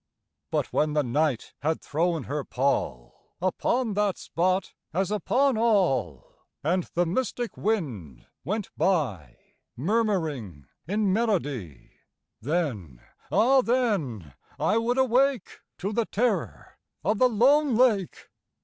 But 0.49 0.73
when 0.73 0.93
the 0.93 1.03
Night 1.03 1.53
had 1.59 1.79
thrown 1.79 2.23
her 2.23 2.43
pall 2.43 3.35
Upon 3.39 3.93
that 3.93 4.17
spot, 4.17 4.73
as 4.95 5.11
upon 5.11 5.59
all, 5.59 6.39
And 6.63 6.89
the 6.95 7.05
mystic 7.05 7.55
wind 7.55 8.25
went 8.43 8.71
by 8.75 9.35
Murmuring 9.77 10.65
in 10.87 11.13
melody— 11.13 11.91
Then—ah 12.41 13.61
then 13.61 14.33
I 14.57 14.79
would 14.79 14.97
awake 14.97 15.59
To 15.77 15.93
the 15.93 16.07
terror 16.07 16.79
of 17.03 17.19
the 17.19 17.29
lone 17.29 17.75
lake. 17.75 18.27